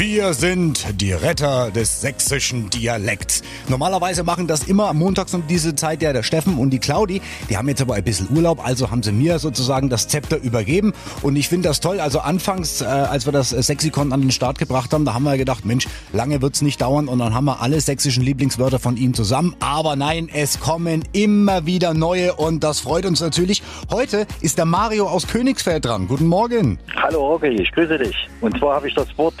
[0.00, 3.42] Wir sind die Retter des sächsischen Dialekts.
[3.68, 7.20] Normalerweise machen das immer montags um diese Zeit ja der Steffen und die Claudi.
[7.50, 10.94] Die haben jetzt aber ein bisschen Urlaub, also haben sie mir sozusagen das Zepter übergeben.
[11.20, 12.00] Und ich finde das toll.
[12.00, 15.36] Also anfangs, äh, als wir das Sexikon an den Start gebracht haben, da haben wir
[15.36, 19.12] gedacht, Mensch, lange wird's nicht dauern und dann haben wir alle sächsischen Lieblingswörter von ihm
[19.12, 19.54] zusammen.
[19.60, 23.62] Aber nein, es kommen immer wieder neue und das freut uns natürlich.
[23.90, 26.08] Heute ist der Mario aus Königsfeld dran.
[26.08, 26.78] Guten Morgen.
[26.96, 28.16] Hallo Rocky, ich grüße dich.
[28.40, 29.34] Und zwar habe ich das Wort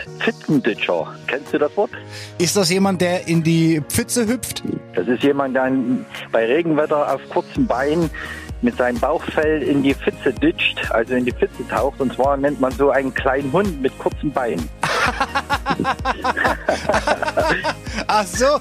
[0.50, 1.14] Pfitzenditscher.
[1.26, 1.90] Kennst du das Wort?
[2.38, 4.62] Ist das jemand, der in die Pfütze hüpft?
[4.94, 5.70] Das ist jemand, der
[6.32, 8.10] bei Regenwetter auf kurzen Beinen
[8.62, 12.00] mit seinem Bauchfell in die Pfütze ditcht, also in die Pfütze taucht.
[12.00, 14.68] Und zwar nennt man so einen kleinen Hund mit kurzen Beinen.
[18.06, 18.58] Ach so,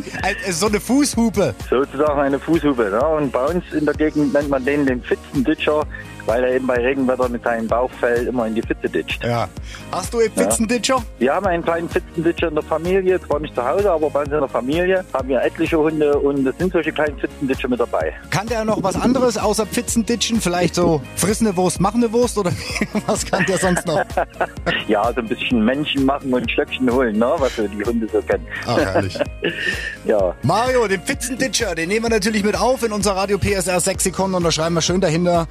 [0.52, 1.54] so eine Fußhupe.
[1.70, 2.84] Sozusagen eine Fußhupe.
[2.84, 3.06] Ne?
[3.06, 5.86] Und bei uns in der Gegend nennt man den den Pfützenditscher,
[6.30, 9.23] weil er eben bei Regenwetter mit seinem Bauchfell immer in die Pfütze ditcht.
[9.23, 9.50] Ja.
[9.92, 10.98] Hast du einen Pfützenditscher?
[10.98, 11.03] Ja.
[11.17, 14.31] Wir haben einen kleinen Pfützenditscher in der Familie, zwar nicht zu Hause, aber bei uns
[14.31, 18.14] in der Familie haben wir etliche Hunde und es sind solche kleinen Pfützenditscher mit dabei.
[18.30, 20.40] Kann der noch was anderes außer Pfützenditschen?
[20.40, 22.52] Vielleicht so frissende Wurst, machende Wurst oder
[23.08, 24.03] was kann der sonst noch?
[24.88, 27.34] ja, so ein bisschen Menschen machen und Stöckchen holen, ne?
[27.40, 28.46] was so die Hunde so kennen.
[28.68, 29.18] Ach, herrlich.
[30.06, 30.36] ja.
[30.44, 34.44] Mario, den Pfützenditscher, den nehmen wir natürlich mit auf in unser Radio PSR Sexikon und
[34.44, 35.48] da schreiben wir schön dahinter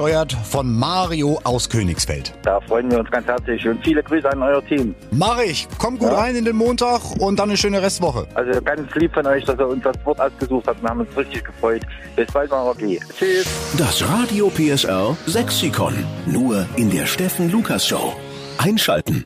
[0.00, 2.32] beigesteuert von Mario aus Königsfeld.
[2.42, 4.94] Da freuen wir uns ganz herzlich und viele Grüße an euer Team.
[5.10, 5.68] Mach ich.
[5.78, 6.18] Komm gut ja.
[6.18, 8.26] rein in den Montag und dann eine schöne Restwoche.
[8.34, 10.82] Also ganz lieb von euch, dass ihr uns das Wort ausgesucht habt.
[10.82, 11.82] Wir haben uns richtig gefreut.
[12.16, 13.00] Bis bald mal, Rocky.
[13.18, 13.46] Tschüss.
[13.76, 15.94] Das Radio PSR Sexikon.
[16.26, 18.14] Nur in der Steffen Lukas Show.
[18.58, 19.24] Einschalten.